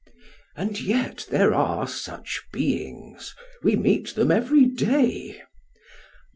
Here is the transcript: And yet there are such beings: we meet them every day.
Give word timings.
And 0.55 0.81
yet 0.81 1.27
there 1.29 1.53
are 1.53 1.87
such 1.87 2.41
beings: 2.51 3.35
we 3.61 3.75
meet 3.75 4.15
them 4.15 4.31
every 4.31 4.65
day. 4.65 5.43